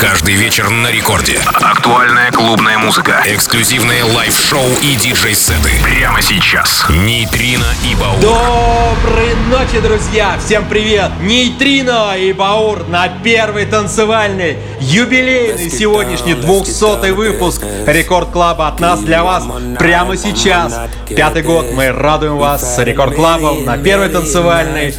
Каждый 0.00 0.34
вечер 0.34 0.70
на 0.70 0.90
рекорде. 0.90 1.38
Актуальная 1.44 2.32
клубная 2.32 2.78
музыка. 2.78 3.22
Эксклюзивные 3.26 4.02
лайв-шоу 4.02 4.64
и 4.80 4.96
диджей-сеты. 4.96 5.72
Прямо 5.84 6.22
сейчас. 6.22 6.86
Нейтрино 6.88 7.66
и 7.84 7.94
Баур. 7.94 8.18
Доброй 8.22 9.34
ночи, 9.50 9.78
друзья! 9.82 10.38
Всем 10.42 10.64
привет! 10.70 11.10
Нейтрино 11.20 12.16
и 12.16 12.32
Баур 12.32 12.88
на 12.88 13.08
первый 13.08 13.66
танцевальный 13.66 14.56
юбилейный 14.80 15.68
сегодняшний 15.68 16.32
200 16.32 17.10
выпуск 17.10 17.62
Рекорд 17.86 18.30
Клаба 18.30 18.68
от 18.68 18.80
нас 18.80 19.00
для 19.00 19.22
вас 19.22 19.44
прямо 19.78 20.16
сейчас. 20.16 20.80
Пятый 21.14 21.42
год 21.42 21.66
мы 21.74 21.92
радуем 21.92 22.38
вас 22.38 22.76
с 22.76 22.78
Рекорд 22.82 23.16
Клабом 23.16 23.66
на 23.66 23.76
первый 23.76 24.08
танцевальный. 24.08 24.94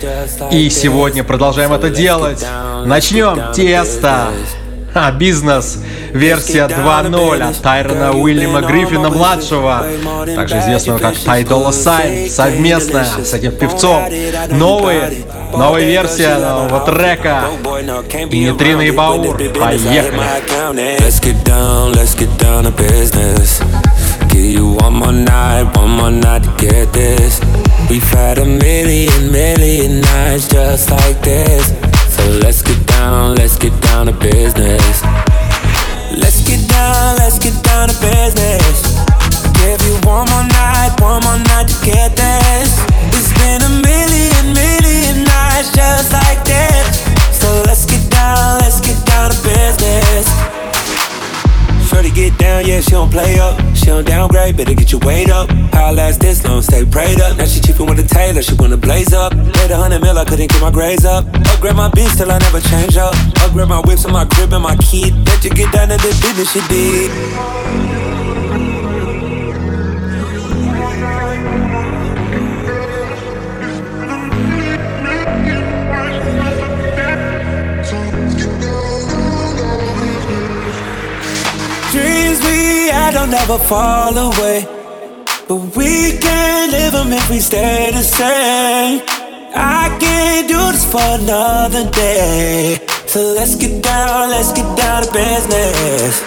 И 0.52 0.70
сегодня 0.70 1.24
продолжаем 1.24 1.74
это 1.74 1.90
делать. 1.90 2.46
Начнем 2.86 3.52
тесто. 3.52 4.32
А, 4.94 5.12
бизнес 5.12 5.80
версия 6.14 6.68
2.0 6.68 7.42
от 7.42 7.62
Тайрона 7.62 8.12
Уильяма 8.12 8.62
Гриффина 8.62 9.10
младшего, 9.10 9.86
также 10.36 10.60
известного 10.60 11.00
как 11.00 11.16
Тай 11.18 11.46
Дола 11.46 11.72
Сайн, 11.72 12.30
совместная 12.30 13.06
с 13.06 13.34
этим 13.34 13.54
певцом. 13.54 14.04
Новые, 14.50 15.24
новая 15.54 15.86
версия 15.86 16.38
нового 16.38 16.82
трека 16.86 17.44
и 18.30 18.40
Нитрина 18.40 18.82
и 18.82 18.92
Баур. 18.92 19.38
Поехали! 19.38 20.22
Give 24.32 24.46
you 24.46 24.68
one 24.80 24.94
more 24.94 25.12
night, 25.12 25.76
one 25.76 25.90
more 25.90 26.10
night 26.10 26.44
to 26.44 26.52
get 26.58 26.94
this. 26.94 27.42
We've 27.90 28.10
had 28.14 28.38
a 28.38 28.46
million, 28.46 29.30
million 29.30 30.00
nights 30.00 30.48
just 30.48 30.90
like 30.90 31.22
this. 31.22 31.74
So 32.16 32.24
let's 32.42 32.62
get 32.62 32.81
down, 33.12 33.36
let's 33.36 33.58
get 33.58 33.74
down 33.82 34.06
to 34.06 34.14
business. 34.14 35.04
Let's 36.16 36.40
get 36.48 36.62
down, 36.70 37.18
let's 37.18 37.38
get 37.40 37.56
down 37.64 37.90
to 37.90 37.96
business. 38.00 38.78
Give 39.60 39.80
you 39.88 39.96
one 40.08 40.26
more 40.32 40.48
night, 40.48 40.92
one 41.00 41.22
more 41.24 41.40
night 41.52 41.68
to 41.68 41.78
get 41.86 42.16
this. 42.16 42.72
It's 43.16 43.32
been 43.40 43.62
a 43.70 43.74
million, 43.88 44.44
million 44.54 45.24
nights 45.26 45.72
just 45.76 46.14
like 46.14 46.44
this. 46.46 46.88
So 47.36 47.50
let's 47.68 47.86
get 47.86 48.04
down, 48.10 48.60
let's 48.60 48.80
get 48.80 48.98
down 49.06 49.32
to 49.32 49.38
business. 49.44 50.61
Shorty 52.02 52.16
get 52.16 52.40
down, 52.40 52.66
yeah, 52.66 52.82
she 52.82 52.90
don't 52.90 53.12
play 53.12 53.38
up. 53.38 53.60
She 53.76 53.86
don't 53.86 54.04
downgrade, 54.04 54.58
better 54.58 54.74
get 54.74 54.92
your 54.92 55.02
weight 55.02 55.30
up. 55.30 55.52
How 55.72 55.92
last 55.92 56.20
this 56.20 56.44
long, 56.44 56.64
stay 56.64 56.84
prayed 56.84 57.22
up. 57.22 57.38
Now 57.38 57.46
she 57.46 57.62
chiefin' 57.62 57.88
with 57.88 58.00
a 58.00 58.04
tailor, 58.04 58.42
she 58.42 58.56
wanna 58.56 58.78
blaze 58.78 59.14
up. 59.14 59.34
Paid 59.54 59.70
a 59.70 59.78
hundred 59.78 60.02
mil, 60.02 60.18
I 60.18 60.26
couldn't 60.26 60.50
get 60.50 60.60
my 60.62 60.72
grades 60.72 61.06
up. 61.06 61.28
Upgrade 61.54 61.76
my 61.76 61.90
beats 61.90 62.18
till 62.18 62.32
I 62.32 62.40
never 62.40 62.60
change 62.60 62.98
up. 62.98 63.14
Upgrade 63.44 63.68
my 63.68 63.82
whips 63.82 64.04
and 64.06 64.14
my 64.14 64.26
crib 64.26 64.52
and 64.52 64.64
my 64.64 64.76
key. 64.78 65.12
Let 65.12 65.44
you 65.44 65.52
get 65.52 65.72
down 65.74 65.90
to 65.90 65.98
the 65.98 66.10
business 66.24 66.52
she 66.52 66.62
did. 66.70 68.41
Dreams 82.32 82.46
we 82.46 82.88
had 82.88 83.12
don't 83.12 83.30
never 83.30 83.58
fall 83.58 84.18
away. 84.18 84.66
But 85.50 85.76
we 85.76 86.18
can't 86.18 86.72
live 86.72 86.94
them 86.94 87.12
if 87.12 87.30
we 87.30 87.40
stay 87.40 87.92
the 87.92 88.04
same. 88.04 89.02
I 89.54 89.98
can't 90.00 90.48
do 90.48 90.72
this 90.72 90.90
for 90.90 91.04
another 91.20 91.90
day. 91.92 92.80
So 93.06 93.20
let's 93.36 93.56
get 93.56 93.84
down, 93.84 94.30
let's 94.30 94.54
get 94.54 94.78
down 94.78 95.04
to 95.04 95.12
business. 95.12 96.24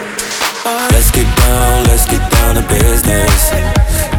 Let's 0.92 1.10
get 1.10 1.28
down, 1.38 1.84
let's 1.84 2.06
get 2.06 2.24
down 2.30 2.56
to 2.56 2.64
business. 2.68 3.50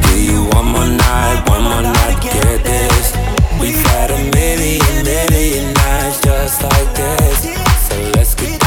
Give 0.06 0.24
you 0.26 0.46
one 0.58 0.66
more 0.66 0.88
night, 0.88 1.44
one 1.48 1.64
more 1.64 1.84
night 1.84 2.16
to 2.16 2.20
get 2.26 2.64
this. 2.64 3.14
We've 3.62 3.86
had 3.94 4.10
a 4.10 4.22
million, 4.34 5.06
million 5.06 5.74
nights 5.74 6.20
just 6.22 6.64
like 6.64 6.96
this. 6.96 7.44
So 7.88 7.96
let's 8.16 8.34
get 8.34 8.65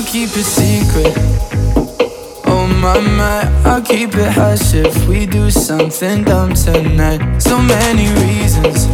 I'll 0.00 0.06
keep 0.06 0.30
it 0.30 0.44
secret. 0.44 1.12
Oh 2.46 2.66
my 2.80 2.98
my, 3.00 3.42
I'll 3.68 3.82
keep 3.82 4.14
it 4.14 4.32
hush 4.32 4.72
if 4.72 5.06
we 5.06 5.26
do 5.26 5.50
something 5.50 6.24
dumb 6.24 6.54
tonight. 6.54 7.38
So 7.38 7.60
many 7.60 8.08
reasons. 8.24 8.86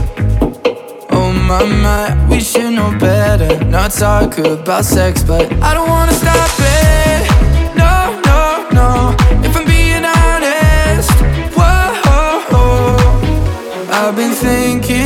Oh 1.13 1.31
my 1.33 1.63
my, 1.65 2.29
we 2.29 2.41
should 2.41 2.73
know 2.73 2.91
better. 2.99 3.65
Not 3.67 3.93
talk 3.93 4.39
about 4.39 4.85
sex, 4.85 5.23
but 5.23 5.45
I 5.63 5.75
don't 5.75 5.89
wanna 5.89 6.13
stop 6.13 6.51
it. 6.59 7.23
No, 7.77 8.21
no, 8.27 8.69
no. 8.73 9.17
If 9.47 9.57
I'm 9.57 9.65
being 9.65 10.05
honest, 10.05 11.13
whoa. 11.57 12.97
I've 13.93 14.17
been 14.17 14.33
thinking 14.33 15.06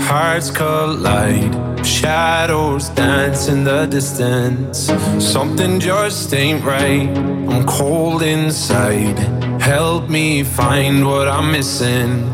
hearts 0.00 0.50
collide, 0.50 1.86
shadows 1.86 2.88
dance 2.90 3.48
in 3.48 3.64
the 3.64 3.86
distance. 3.86 4.90
Something 5.18 5.80
just 5.80 6.32
ain't 6.34 6.64
right, 6.64 7.08
I'm 7.50 7.64
cold 7.66 8.22
inside. 8.22 9.18
Help 9.60 10.08
me 10.08 10.42
find 10.42 11.06
what 11.06 11.28
I'm 11.28 11.52
missing. 11.52 12.28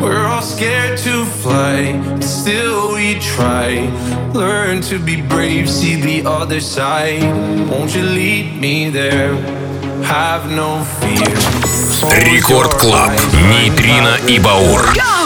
We're 0.00 0.26
all 0.26 0.42
scared 0.42 0.98
to 0.98 1.24
fly, 1.24 1.92
but 2.14 2.24
still 2.24 2.94
we 2.94 3.18
try. 3.20 3.88
Learn 4.32 4.80
to 4.82 4.98
be 4.98 5.20
brave, 5.20 5.68
see 5.68 5.96
the 6.00 6.28
other 6.28 6.60
side. 6.60 7.22
Won't 7.70 7.94
you 7.94 8.02
lead 8.02 8.60
me 8.60 8.90
there? 8.90 9.34
Have 10.04 10.50
no 10.50 10.82
fear. 11.00 11.36
Рекорд 12.24 12.74
Клаб, 12.74 13.12
Нейтрино 13.50 14.16
и 14.26 14.38
Баур. 14.38 14.82
Go! 14.94 15.19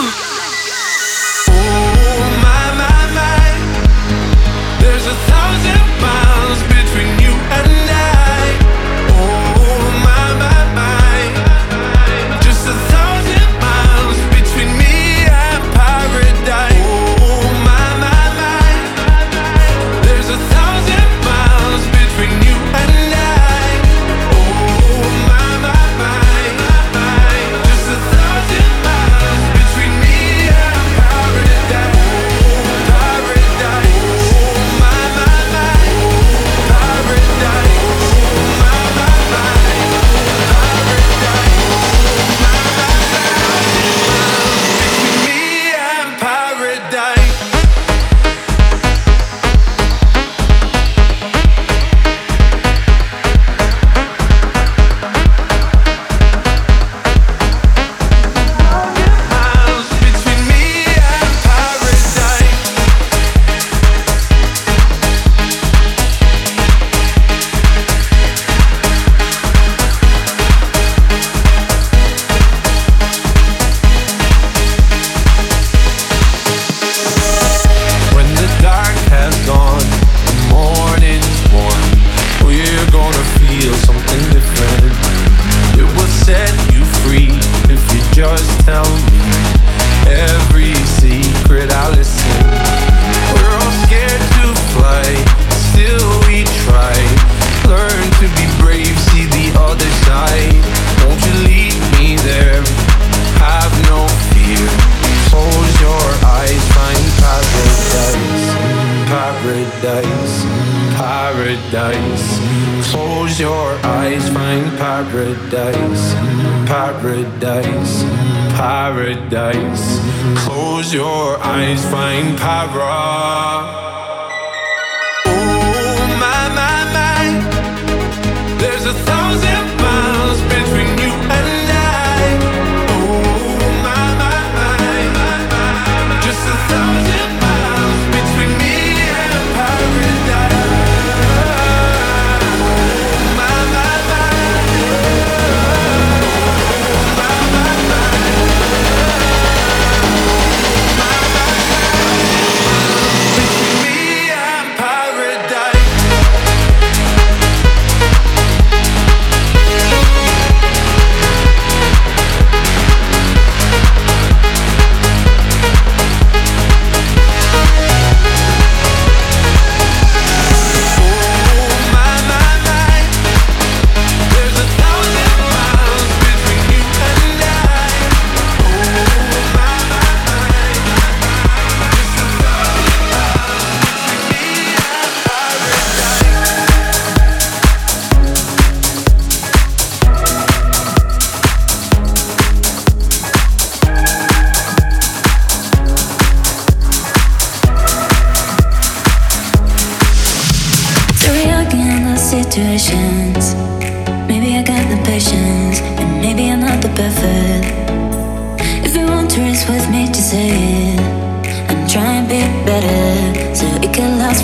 find 121.83 122.37
power. 122.37 122.94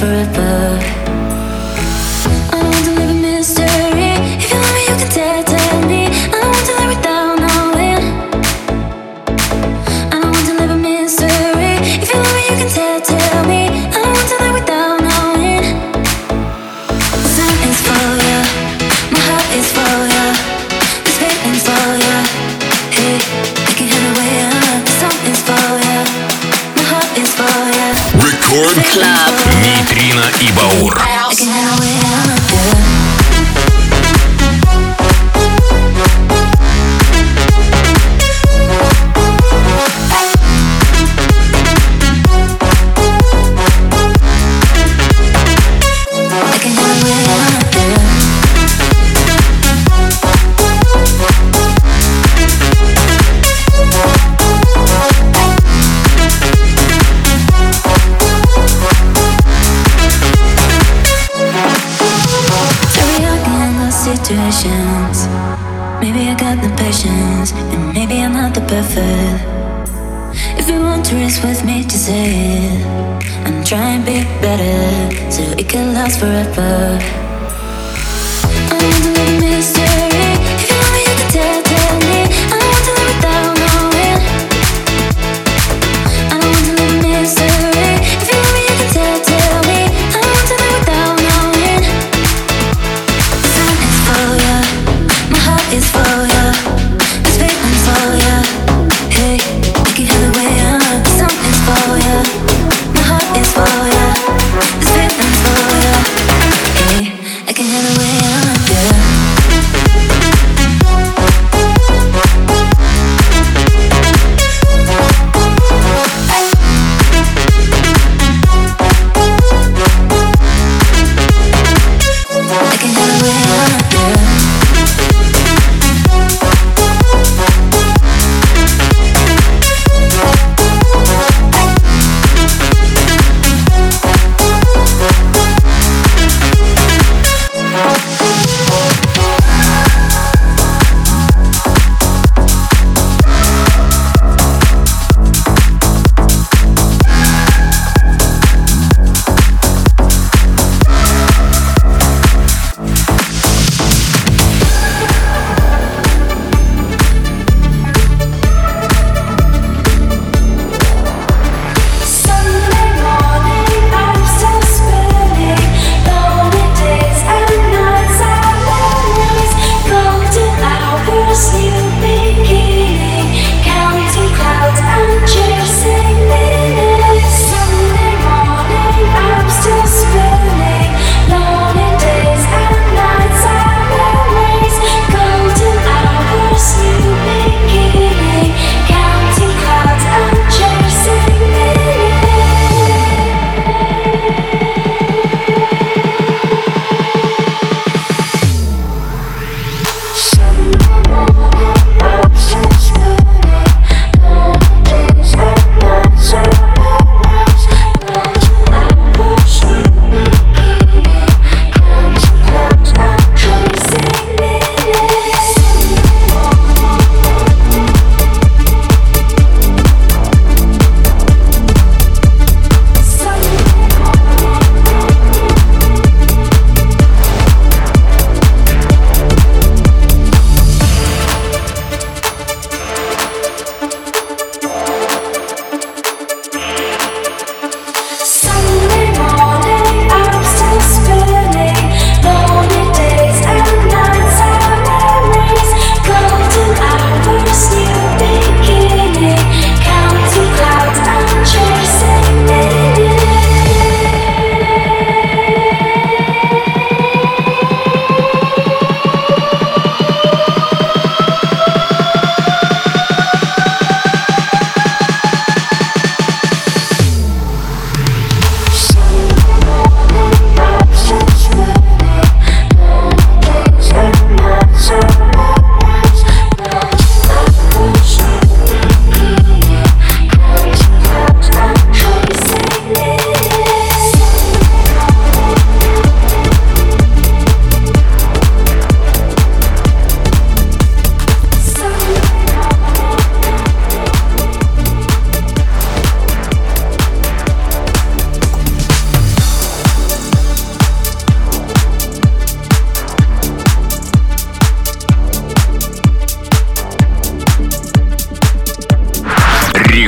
Forever. 0.01 0.50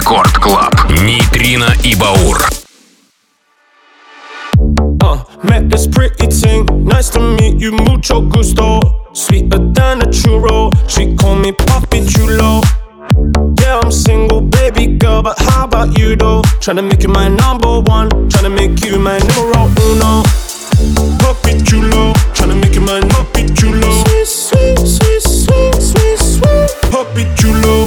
Рекорд 0.02 0.38
Клаб. 0.38 0.74
Нейтрино 1.02 1.72
и 1.84 1.94
Баур. 1.94 2.48
Uh, 5.00 5.22
met 5.44 5.70
this 5.70 5.86
pretty 5.86 6.26
thing, 6.26 6.66
nice 6.84 7.08
to 7.10 7.20
meet 7.20 7.60
you, 7.60 7.72
mucho 7.72 8.20
gusto. 8.20 8.80
Sweeter 9.12 9.58
than 9.72 10.02
a 10.02 10.06
churro, 10.06 10.72
she 10.88 11.14
call 11.14 11.36
me 11.36 11.52
Papi 11.52 12.06
Chulo. 12.08 12.60
Yeah, 13.60 13.80
I'm 13.82 13.92
single, 13.92 14.40
baby 14.40 14.98
girl, 14.98 15.22
but 15.22 15.38
how 15.38 15.64
about 15.64 15.96
you 15.96 16.16
though? 16.16 16.42
Tryna 16.60 16.88
make 16.88 17.02
you 17.02 17.08
my 17.08 17.28
number 17.28 17.80
one, 17.80 18.08
tryna 18.28 18.54
make 18.54 18.84
you 18.84 18.98
my 18.98 19.18
numero 19.18 19.70
uno. 19.86 20.22
Papi 21.22 21.62
Chulo, 21.64 22.12
tryna 22.34 22.60
make 22.60 22.74
you 22.74 22.80
my 22.80 23.00
Papi 23.00 23.46
Chulo. 23.56 23.90
Sweet, 24.04 24.26
sweet, 24.26 24.78
sweet, 24.78 25.22
sweet, 25.22 25.74
sweet, 25.80 26.18
sweet. 26.18 26.70
Papi 26.90 27.24
Chulo, 27.38 27.84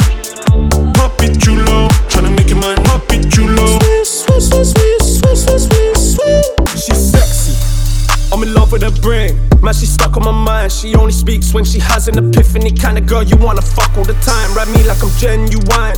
Sweet, 3.29 4.07
sweet, 4.07 4.41
sweet, 4.41 4.65
sweet, 4.65 5.37
sweet, 5.37 5.59
sweet, 5.59 5.97
sweet. 5.97 6.45
She's 6.71 7.11
sexy. 7.11 7.55
I'm 8.33 8.43
in 8.43 8.55
love 8.55 8.73
with 8.73 8.83
her 8.83 8.91
brain. 9.03 9.37
Man, 9.63 9.75
she's 9.75 9.93
stuck 9.93 10.17
on 10.17 10.25
my 10.25 10.31
mind. 10.31 10.71
She 10.71 10.95
only 10.95 11.13
speaks 11.13 11.53
when 11.53 11.65
she 11.65 11.79
has 11.81 12.07
an 12.09 12.19
epiphany. 12.19 12.71
Kind 12.71 12.99
of 12.99 13.07
girl 13.07 13.23
you 13.23 13.37
wanna 13.37 13.63
fuck 13.63 13.97
all 13.97 14.05
the 14.05 14.15
time. 14.15 14.55
Ride 14.55 14.69
me 14.69 14.85
like 14.85 15.03
I'm 15.03 15.11
genuine. 15.19 15.97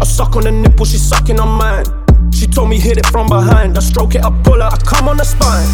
I 0.00 0.04
suck 0.04 0.36
on 0.36 0.44
the 0.44 0.52
nipple, 0.52 0.86
she's 0.86 1.02
sucking 1.02 1.40
on 1.40 1.48
mine. 1.58 1.84
She 2.32 2.46
told 2.46 2.70
me 2.70 2.78
hit 2.78 2.98
it 2.98 3.06
from 3.06 3.28
behind. 3.28 3.76
I 3.76 3.80
stroke 3.80 4.14
it, 4.14 4.24
I 4.24 4.30
pull 4.42 4.60
her, 4.60 4.70
I 4.70 4.76
come 4.76 5.08
on 5.08 5.16
the 5.16 5.24
spine. 5.24 5.66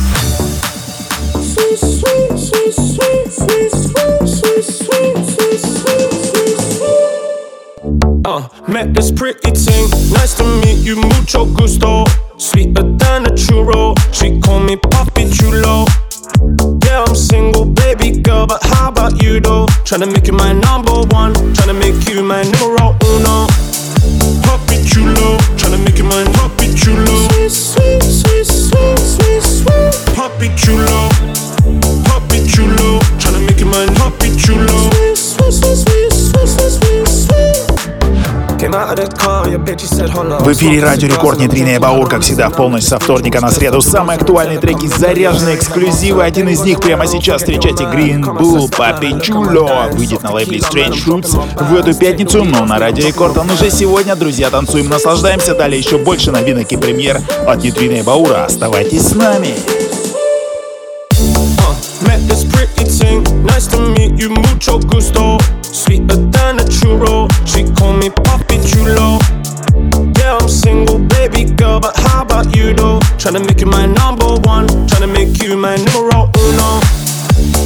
Sweet, 1.44 1.78
sweet, 1.78 2.38
sweet, 2.38 2.72
sweet, 2.72 3.30
sweet, 3.30 3.70
sweet, 3.70 4.28
sweet, 4.28 4.64
sweet, 4.64 5.60
sweet. 5.60 5.73
Uh, 8.26 8.48
met 8.66 8.94
this 8.94 9.10
pretty 9.12 9.50
thing. 9.50 9.90
Nice 10.10 10.34
to 10.34 10.44
meet 10.64 10.78
you, 10.78 10.96
mucho 10.96 11.44
gusto. 11.44 12.04
Sweeter 12.38 12.82
than 12.96 13.26
a 13.26 13.30
churro. 13.30 13.94
She 14.14 14.40
call 14.40 14.60
me 14.60 14.76
Papi 14.76 15.28
Chulo. 15.28 15.84
Yeah, 16.84 17.04
I'm 17.06 17.14
single, 17.14 17.66
baby 17.66 18.20
girl, 18.22 18.46
but 18.46 18.62
how 18.64 18.88
about 18.88 19.22
you 19.22 19.40
though? 19.40 19.66
Tryna 19.84 20.10
make 20.10 20.26
you 20.26 20.32
my 20.32 20.52
number 20.52 20.94
one, 21.14 21.34
tryna 21.52 21.78
make 21.78 22.08
you 22.08 22.22
my 22.22 22.42
numero 22.44 22.96
uno. 23.04 23.46
Papi 24.40 24.80
Chulo, 24.88 25.37
tryna 25.58 25.84
make 25.84 25.98
you 25.98 26.04
my 26.04 26.24
Papi 26.32 26.74
Chulo. 26.74 27.28
Sweet, 27.28 27.50
sweet, 27.50 28.02
sweet, 28.02 28.46
sweet, 28.46 28.98
sweet, 28.98 29.42
sweet. 29.42 29.92
Papi 30.16 30.48
Chulo, 30.56 31.08
Papi 32.08 32.40
Chulo, 32.48 33.00
tryna 33.20 33.46
make 33.46 33.60
you 33.60 33.66
my 33.66 33.84
Papi 34.00 34.32
Chulo. 34.40 34.90
Sweet, 34.90 35.16
sweet, 35.18 35.52
sweet, 35.52 35.76
sweet, 35.76 36.12
sweet, 36.12 36.48
sweet, 36.48 36.48
sweet, 36.48 36.70
sweet. 36.70 37.03
В 38.64 40.53
эфире 40.53 40.83
Радио 40.83 41.09
Рекорд 41.09 41.38
Нейтрино 41.38 41.74
и 41.74 41.79
Баур, 41.79 42.09
как 42.09 42.22
всегда, 42.22 42.48
в 42.48 42.55
полночь 42.55 42.85
со 42.85 42.98
вторника 42.98 43.42
на 43.42 43.50
среду. 43.50 43.83
Самые 43.83 44.16
актуальные 44.16 44.59
треки, 44.59 44.87
заряженные 44.87 45.57
эксклюзивы. 45.57 46.24
Один 46.24 46.48
из 46.48 46.62
них 46.62 46.81
прямо 46.81 47.07
сейчас 47.07 47.42
встречайте 47.42 47.85
Green 47.85 48.22
Bull, 48.22 48.74
Папи 48.74 49.20
Чуло. 49.20 49.90
Выйдет 49.92 50.22
на 50.22 50.33
лейбле 50.33 50.61
Strange 50.61 51.07
Roots 51.07 51.38
в 51.62 51.74
эту 51.74 51.92
пятницу, 51.94 52.42
но 52.42 52.64
на 52.64 52.79
Радио 52.79 53.07
Рекорд 53.07 53.37
он 53.37 53.50
уже 53.50 53.70
сегодня. 53.70 54.16
Друзья, 54.16 54.48
танцуем, 54.48 54.88
наслаждаемся. 54.88 55.55
Далее 55.55 55.79
еще 55.79 55.98
больше 55.98 56.31
новинок 56.31 56.72
и 56.72 56.77
премьер 56.79 57.20
от 57.46 57.62
Нейтрино 57.62 58.03
Баура. 58.03 58.46
Оставайтесь 58.46 59.03
с 59.09 59.14
нами. 59.14 59.55
Uh, 61.11 61.74
met 62.07 62.20
this 62.29 62.44
pretty 62.44 62.85
thing, 62.85 63.22
nice 63.44 63.66
to 63.66 63.79
meet 63.94 64.18
you, 64.18 64.31
mucho 64.31 64.79
gusto. 64.79 65.38
Sweeter 65.74 66.16
than 66.30 66.60
a 66.60 66.64
churro, 66.70 67.26
she 67.44 67.64
call 67.74 67.94
me 67.94 68.08
Papi 68.08 68.62
Chulo. 68.62 69.18
Yeah, 70.16 70.38
I'm 70.40 70.48
single, 70.48 71.00
baby 71.00 71.50
girl, 71.50 71.80
but 71.80 71.96
how 71.96 72.22
about 72.22 72.54
you 72.56 72.72
though? 72.74 73.00
Tryna 73.18 73.44
make 73.44 73.60
you 73.60 73.66
my 73.66 73.84
number 73.84 74.38
one, 74.48 74.68
tryna 74.87 75.12
make 75.12 75.42
you 75.42 75.56
my 75.56 75.74
numero 75.76 76.30
uno. 76.38 76.80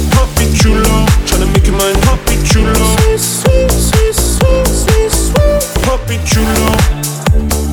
Papi 0.09 0.49
Chulo, 0.57 1.05
tryna 1.29 1.53
make 1.53 1.67
you 1.67 1.73
my 1.73 1.93
Papi 2.01 2.35
Chulo. 2.49 2.73
Sweet, 2.97 3.19
sweet, 3.19 3.71
sweet, 3.71 4.15
sweet, 4.15 5.11
sweet. 5.11 5.61
Papi 5.85 6.17
Chulo, 6.25 6.73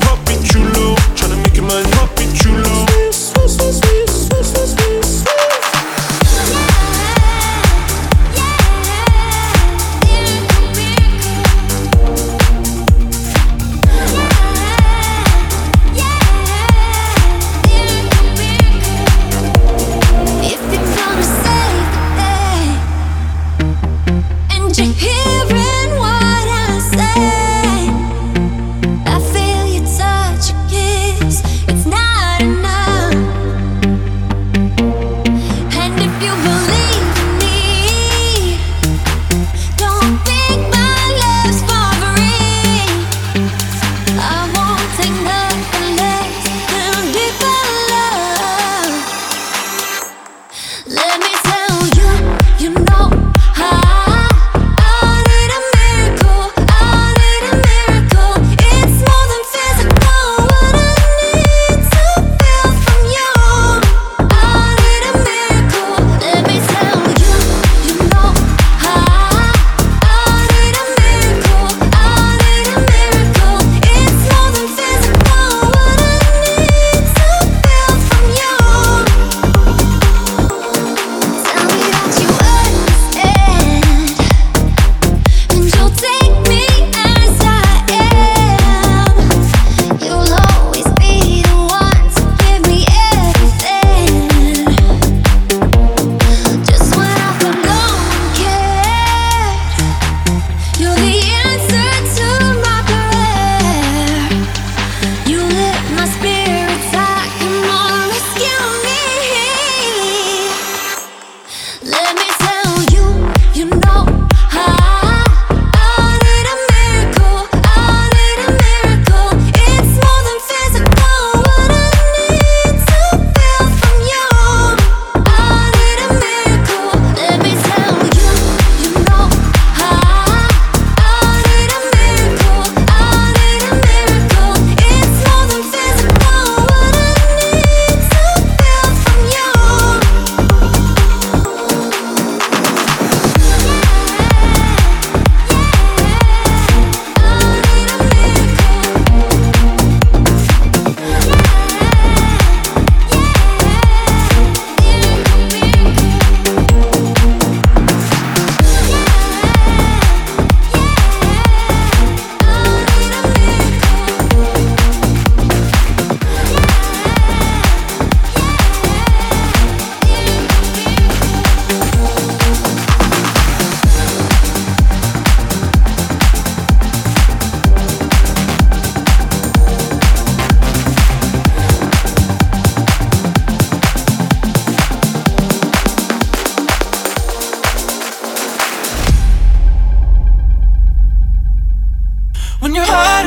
Papi 0.05 0.35
Chulo, 0.47 0.93
tryna 1.17 1.41
make 1.43 1.55
you 1.55 1.63
my 1.63 1.81
Papi 1.97 2.16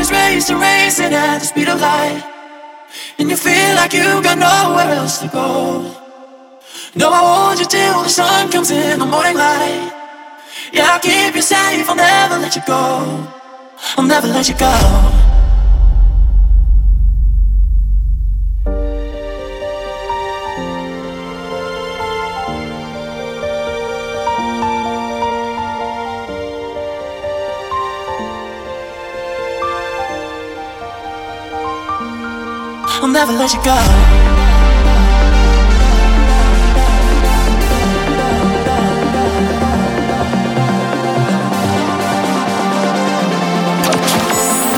is 0.01 0.11
racing, 0.11 0.59
racing 0.59 1.13
at 1.13 1.39
the 1.39 1.47
speed 1.47 1.69
of 1.69 1.81
light, 1.81 2.23
and 3.19 3.29
you 3.29 3.37
feel 3.37 3.75
like 3.77 3.93
you 3.93 4.23
got 4.23 4.39
nowhere 4.39 4.95
else 4.97 5.19
to 5.19 5.29
go. 5.29 5.95
No, 6.95 7.11
I 7.11 7.21
hold 7.21 7.59
you 7.61 7.67
till 7.67 8.03
the 8.03 8.09
sun 8.09 8.51
comes 8.51 8.71
in 8.71 8.99
the 8.99 9.07
morning 9.07 9.37
light. 9.37 9.93
Yeah, 10.73 10.93
I'll 10.93 11.01
keep 11.01 11.35
you 11.35 11.43
safe, 11.43 11.89
I'll 11.89 11.97
never 11.97 12.39
let 12.39 12.57
you 12.57 12.63
go. 12.67 13.29
I'll 13.97 14.05
never 14.05 14.27
let 14.27 14.49
you 14.49 14.57
go. 14.57 15.30
Never 33.21 33.33
let 33.33 33.53
you 33.53 33.63
go. 33.63 33.77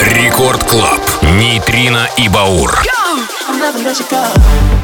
Рекорд 0.00 0.64
Клаб. 0.64 1.00
Нейтрино 1.22 2.08
и 2.16 2.28
Баур. 2.28 2.82
Go. 2.84 4.81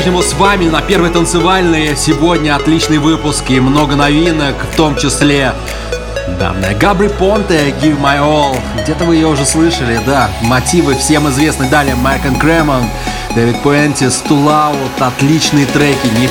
По-прежнему 0.00 0.22
с 0.22 0.32
вами 0.32 0.64
на 0.64 0.80
первой 0.80 1.10
танцевальной. 1.10 1.94
Сегодня 1.94 2.56
отличный 2.56 2.96
выпуск 2.96 3.50
и 3.50 3.60
много 3.60 3.96
новинок, 3.96 4.54
в 4.72 4.74
том 4.74 4.96
числе 4.96 5.52
данная 6.38 6.74
Габри 6.74 7.08
Понте, 7.08 7.74
Give 7.82 8.00
My 8.00 8.18
All. 8.18 8.58
Где-то 8.82 9.04
вы 9.04 9.16
ее 9.16 9.26
уже 9.26 9.44
слышали, 9.44 10.00
да. 10.06 10.30
Мотивы 10.40 10.94
всем 10.94 11.28
известны. 11.28 11.68
Далее 11.68 11.96
Майк 11.96 12.22
Кремон, 12.40 12.84
Дэвид 13.34 13.60
Пуэнтис, 13.62 14.22
Тулаут. 14.26 14.78
Отличные 14.98 15.66
треки, 15.66 16.06
не 16.18 16.28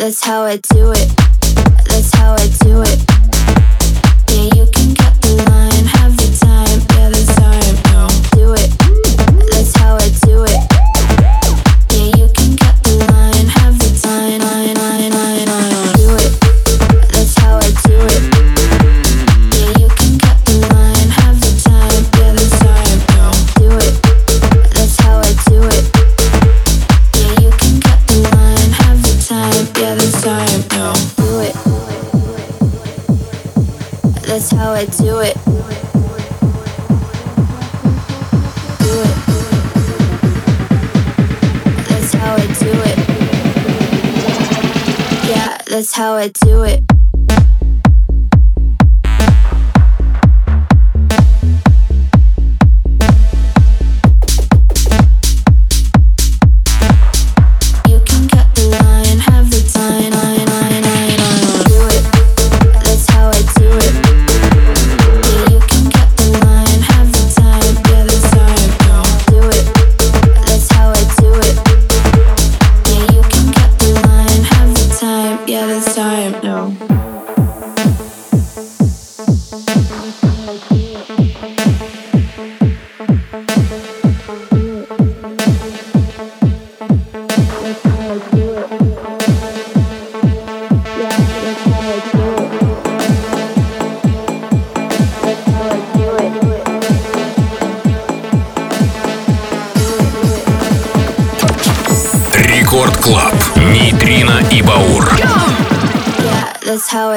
That's 0.00 0.24
how 0.24 0.44
I 0.44 0.56
do 0.56 0.92
it. 0.92 1.08
That's 1.84 2.14
how 2.14 2.32
I 2.32 2.46
do 2.62 2.80
it. 2.80 3.09
It. 46.20 46.34
time, 46.34 46.59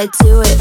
I 0.03 0.07
do 0.21 0.41
it. 0.41 0.52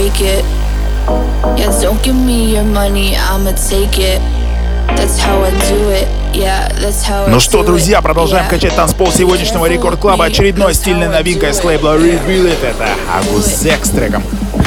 break 0.00 0.20
it. 0.22 0.44
Yeah, 1.58 1.78
don't 1.80 2.02
give 2.02 2.16
me 2.16 2.54
your 2.54 2.64
money, 2.64 3.16
I'ma 3.16 3.52
take 3.52 3.98
it. 3.98 4.20
That's 4.96 5.18
how 5.18 5.42
I 5.42 5.50
do 5.68 5.90
it. 5.90 6.08
Ну 7.28 7.40
что, 7.40 7.64
друзья, 7.64 8.00
продолжаем 8.00 8.48
качать 8.48 8.74
танцпол 8.76 9.10
сегодняшнего 9.12 9.66
Рекорд 9.66 9.98
Клаба. 9.98 10.26
Очередной 10.26 10.74
стильной 10.74 11.08
новинкой 11.08 11.52
с 11.52 11.64
лейбла 11.64 11.98
Reveal 11.98 12.46
It. 12.46 12.64
Это 12.64 12.88
Агузек 13.12 13.84
с 13.84 13.90
треком 13.90 14.22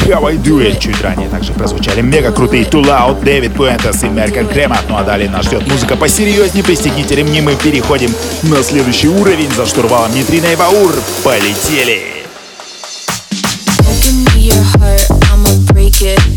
How 0.05 0.27
I 0.27 0.35
Do 0.35 0.59
It. 0.59 0.79
Чуть 0.79 1.01
ранее 1.01 1.29
также 1.29 1.53
прозвучали 1.53 2.01
мега 2.01 2.33
крутые 2.33 2.65
Too 2.65 2.83
Loud, 2.83 3.23
Дэвид 3.23 3.53
Пуэнтес 3.53 4.03
и 4.03 4.07
Меркер 4.07 4.45
Кремат. 4.47 4.83
Ну 4.89 4.97
а 4.97 5.03
далее 5.03 5.29
нас 5.29 5.45
ждет 5.45 5.65
музыка 5.67 5.95
посерьезнее. 5.95 6.65
Пристегните 6.65 7.15
ремни, 7.15 7.39
мы 7.39 7.55
переходим 7.55 8.13
на 8.43 8.61
следующий 8.61 9.07
уровень. 9.07 9.51
За 9.53 9.65
штурвалом 9.65 10.13
Нитрина 10.13 10.47
и 10.47 10.55
Баур. 10.57 10.93
Полетели! 11.23 12.22
Yeah. 16.03 16.32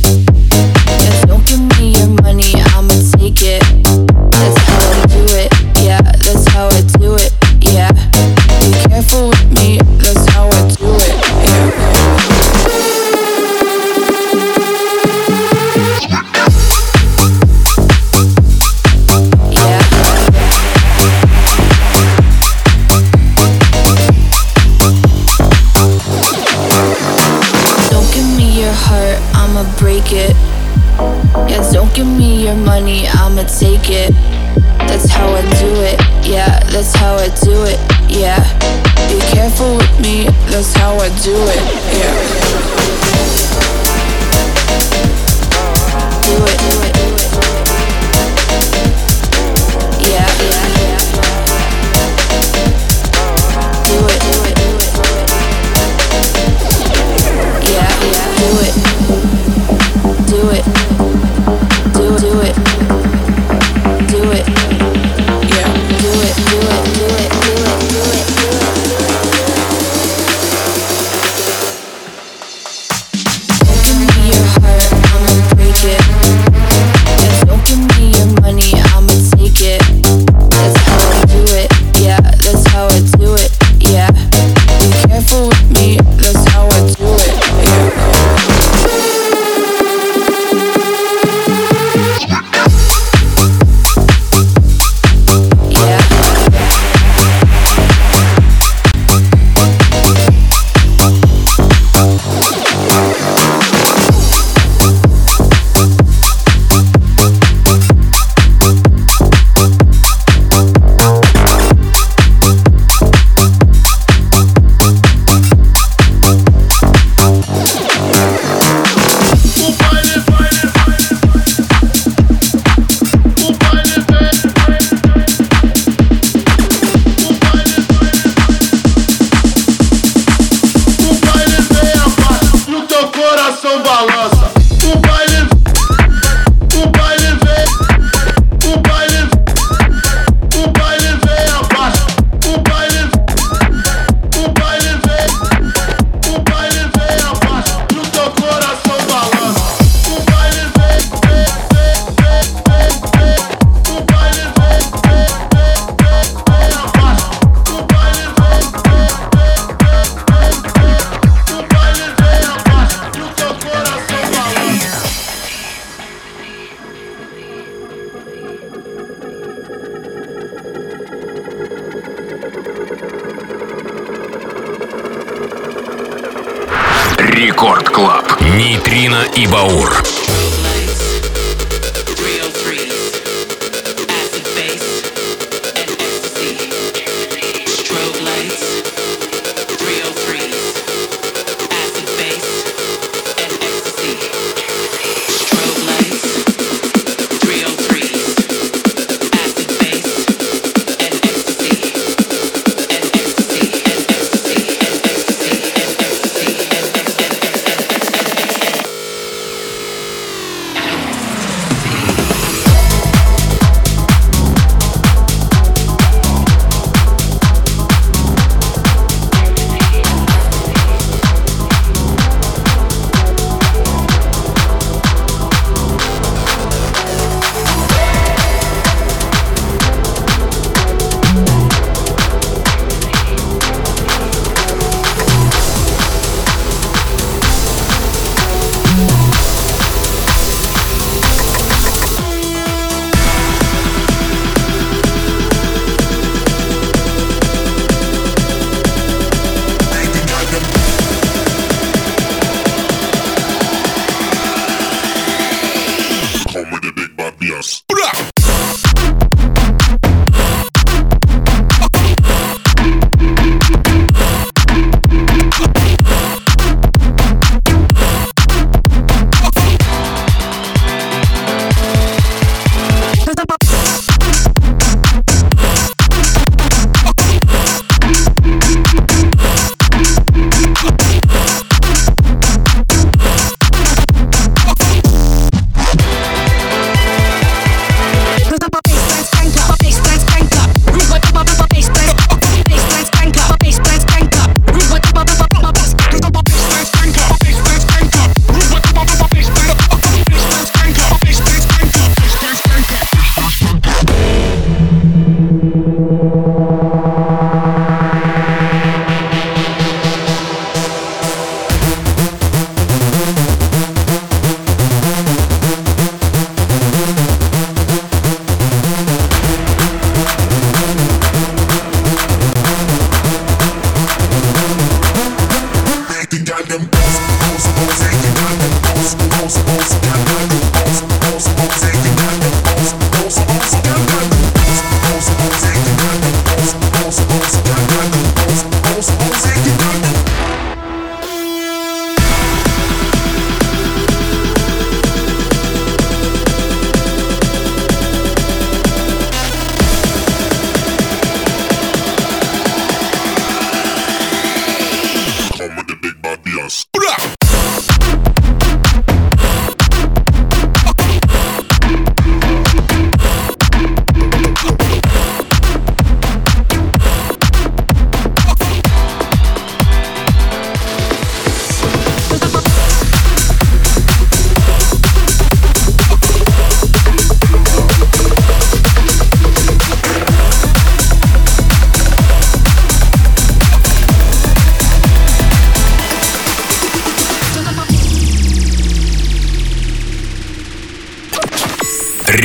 Рекорд 177.47 177.91
Клаб. 177.91 178.41
Нейтрино 178.41 179.25
и 179.37 179.47
Баур. 179.47 180.03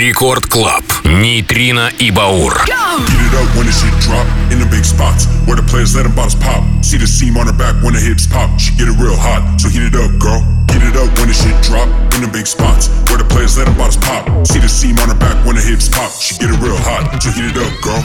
Рекорд 0.00 0.46
Клаб. 0.46 0.84
Нейтрино 1.04 1.90
и 1.98 2.10
Баур. 2.10 2.64
Get 2.64 3.20
it 3.20 3.34
up 3.34 3.56
when 3.56 3.66
the 3.66 3.72
shit 3.72 3.92
drop 4.00 4.26
in 4.50 4.58
the 4.58 4.66
big 4.66 4.84
spots 4.84 5.26
where 5.46 5.56
the 5.56 5.62
players 5.62 5.94
let 5.94 6.04
them 6.04 6.14
bottles 6.14 6.34
pop. 6.34 6.62
See 6.82 6.98
the 6.98 7.06
seam 7.06 7.36
on 7.36 7.46
her 7.46 7.52
back 7.52 7.74
when 7.82 7.92
the 7.92 8.00
hips 8.00 8.26
pop. 8.26 8.48
She 8.58 8.72
get 8.72 8.88
it 8.88 8.96
real 8.98 9.16
hot, 9.16 9.60
so 9.60 9.68
heat 9.68 9.82
it 9.82 9.94
up, 9.94 10.10
girl. 10.18 10.40
Get 10.66 10.82
it 10.82 10.96
up 10.96 11.12
when 11.18 11.28
the 11.28 11.34
shit 11.34 11.54
drop 11.62 11.88
in 12.14 12.22
the 12.22 12.28
big 12.28 12.46
spots 12.46 12.88
where 13.08 13.18
the 13.18 13.24
players 13.24 13.58
let 13.58 13.66
them 13.66 13.76
bottles 13.76 13.98
pop. 13.98 14.24
See 14.46 14.58
the 14.58 14.68
seam 14.68 14.98
on 14.98 15.08
her 15.08 15.18
back 15.18 15.36
when 15.44 15.56
the 15.56 15.62
hips 15.62 15.88
pop. 15.88 16.10
She 16.20 16.36
get 16.38 16.50
it 16.50 16.58
real 16.60 16.76
hot, 16.76 17.22
so 17.22 17.30
heat 17.30 17.52
it 17.52 17.58
up, 17.60 17.72
girl. 17.82 18.02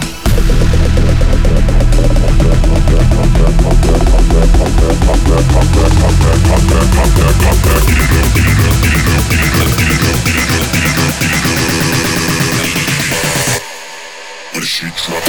Shit 14.66 14.92
drop. 14.96 15.22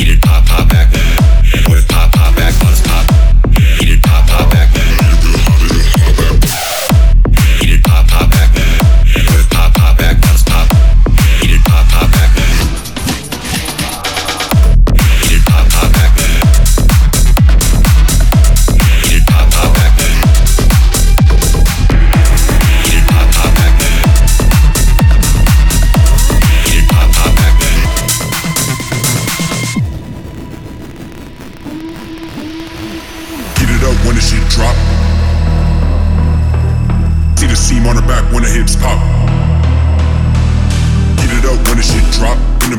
Eat 0.00 0.08
it, 0.14 0.22
pop, 0.22 0.44
pop 0.46 0.68
back. 0.68 0.92
When 1.66 1.78
it 1.78 1.88
pop, 1.88 2.12
pop 2.12 2.36
back, 2.36 2.52
bottles 2.60 2.83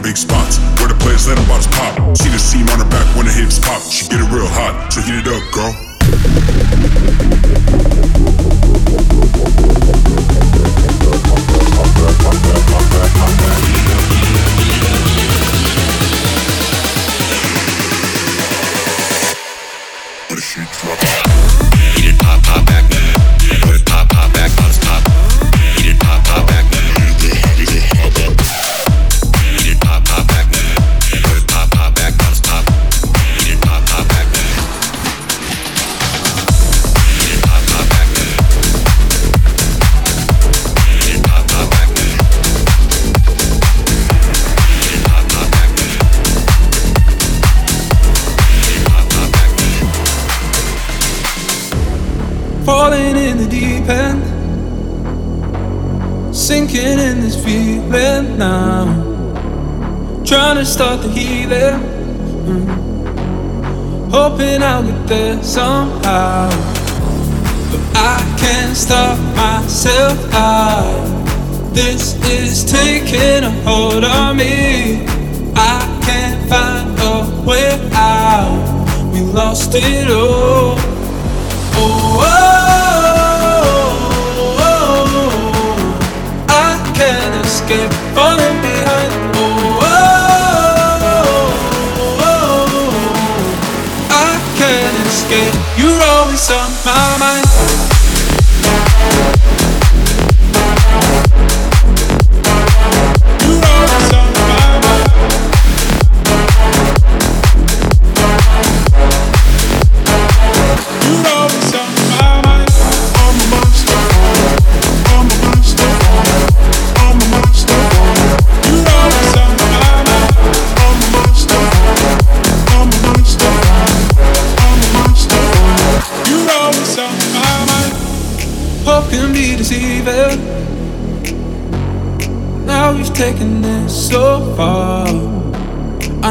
big 0.06 0.18
spots 0.18 0.60
where 0.80 0.88
the 0.88 0.94
players 1.00 1.28
let 1.28 1.36
them 1.36 1.48
bottles 1.48 1.66
pop. 1.68 2.16
See 2.16 2.30
the 2.30 2.38
seam 2.38 2.70
on 2.70 2.78
her 2.78 2.90
back 2.90 3.16
when 3.16 3.26
the 3.26 3.32
hips 3.32 3.58
pop. 3.58 3.82
She 3.82 4.08
get 4.08 4.22
it 4.22 4.30
real 4.30 4.46
hot, 4.46 4.94
so 4.94 5.02
heat 5.02 5.16
it 5.16 5.28
up, 5.28 5.42
girl. 5.52 5.74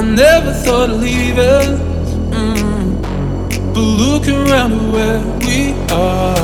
Never 0.04 0.52
thought 0.52 0.90
of 0.90 1.00
leaving. 1.00 1.78
Mm. 2.30 3.00
But 3.72 3.80
look 3.80 4.28
around 4.28 4.72
at 4.72 4.92
where 4.92 5.20
we 5.40 5.72
are. 5.90 6.36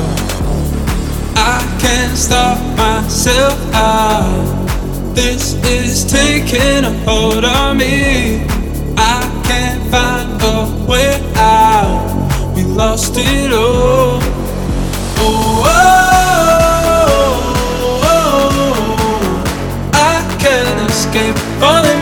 I 1.35 1.59
can't 1.79 2.17
stop 2.17 2.57
myself 2.77 3.59
out. 3.73 4.61
This 5.15 5.55
is 5.65 6.05
taking 6.11 6.85
a 6.85 6.91
hold 7.05 7.45
on 7.45 7.77
me. 7.77 8.43
I 8.97 9.21
can't 9.45 9.81
find 9.91 10.41
a 10.41 10.85
way 10.89 11.21
out. 11.35 12.53
We 12.55 12.63
lost 12.63 13.13
it 13.17 13.51
all. 13.51 14.19
Oh, 15.23 15.63
oh, 15.65 15.81
oh, 18.03 18.21
oh. 18.73 19.91
I 19.93 20.37
can't 20.39 20.89
escape 20.89 21.37
falling 21.59 22.00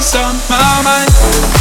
always 0.00 0.14
on 0.16 0.34
my 0.48 0.82
mind. 0.82 1.59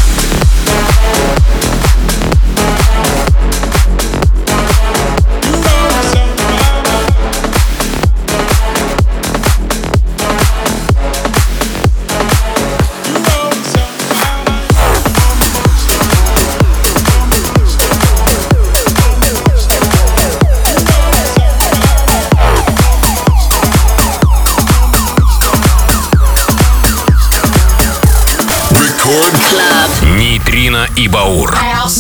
И 30.96 31.08
Баур. 31.08 31.52
Didn't 31.52 31.99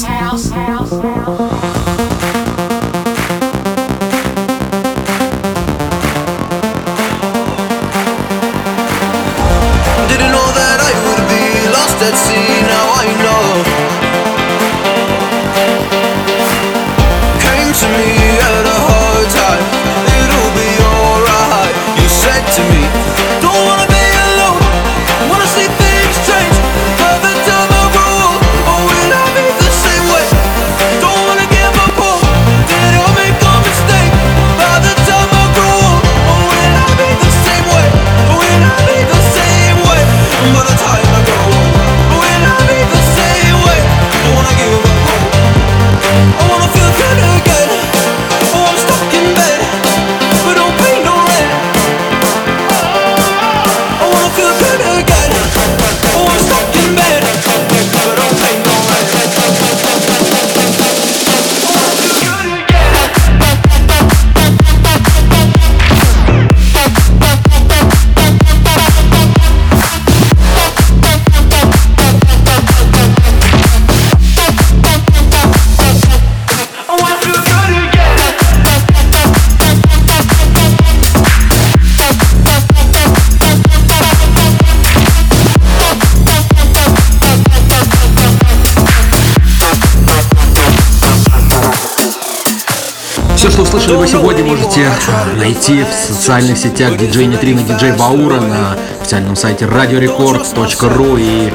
услышали 93.89 93.97
вы 93.97 94.07
сегодня, 94.07 94.45
можете 94.45 94.91
найти 95.37 95.83
в 95.83 95.91
социальных 95.91 96.57
сетях 96.59 96.95
диджей 96.97 97.25
Нитрина, 97.25 97.63
диджей 97.63 97.93
Баура 97.93 98.39
на 98.39 98.77
официальном 99.01 99.35
сайте 99.35 99.65
radiorecord.ru 99.65 101.19
и 101.19 101.51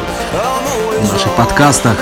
в 1.00 1.12
наших 1.12 1.32
подкастах. 1.36 1.96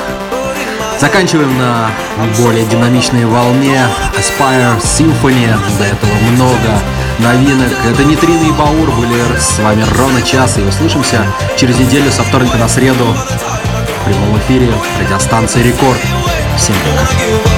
Заканчиваем 0.98 1.58
на 1.58 1.90
более 2.38 2.64
динамичной 2.64 3.26
волне 3.26 3.82
Aspire 4.16 4.80
Symphony. 4.80 5.48
До 5.78 5.84
этого 5.84 6.12
много 6.30 6.80
новинок. 7.18 7.68
Это 7.90 8.04
Нитрина 8.04 8.44
и 8.44 8.52
Баур 8.52 8.90
были 8.92 9.38
с 9.38 9.58
вами 9.58 9.84
ровно 9.98 10.22
час. 10.22 10.56
И 10.56 10.62
услышимся 10.62 11.26
через 11.56 11.78
неделю 11.78 12.10
со 12.10 12.22
вторника 12.22 12.56
на 12.56 12.68
среду 12.68 13.04
в 13.04 14.04
прямом 14.06 14.38
эфире 14.38 14.72
радиостанции 14.98 15.62
Рекорд. 15.62 16.00
Всем 16.56 16.76
пока. 16.76 17.51